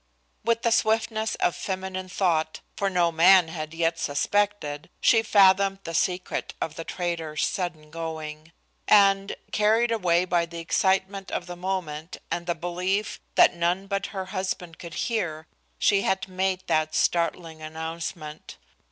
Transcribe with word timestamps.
With 0.43 0.63
the 0.63 0.71
swiftness 0.71 1.35
of 1.35 1.55
feminine 1.55 2.09
thought, 2.09 2.61
for 2.75 2.89
no 2.89 3.11
man 3.11 3.49
had 3.49 3.71
yet 3.71 3.99
suspected, 3.99 4.89
she 4.99 5.21
fathomed 5.21 5.77
the 5.83 5.93
secret 5.93 6.55
of 6.59 6.73
the 6.73 6.83
trader's 6.83 7.45
sudden 7.45 7.91
going; 7.91 8.51
and, 8.87 9.35
carried 9.51 9.91
away 9.91 10.25
by 10.25 10.47
the 10.47 10.57
excitement 10.57 11.29
of 11.29 11.45
the 11.45 11.55
moment 11.55 12.17
and 12.31 12.47
the 12.47 12.55
belief 12.55 13.19
that 13.35 13.53
none 13.55 13.85
but 13.85 14.07
her 14.07 14.25
husband 14.33 14.79
could 14.79 14.95
hear, 15.05 15.45
she 15.77 16.01
had 16.01 16.27
made 16.27 16.65
that 16.65 16.95
startling 16.95 17.61
announcement. 17.61 18.57